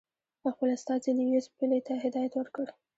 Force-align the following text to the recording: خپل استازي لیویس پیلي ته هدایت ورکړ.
خپل 0.53 0.67
استازي 0.77 1.11
لیویس 1.19 1.45
پیلي 1.57 1.79
ته 1.87 1.93
هدایت 2.03 2.33
ورکړ. 2.35 2.65